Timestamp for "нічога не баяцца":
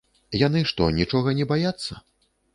1.01-2.01